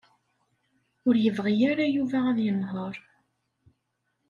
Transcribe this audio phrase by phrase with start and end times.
[1.07, 2.95] Ur yebɣi ara Yuba ad yenheṛ.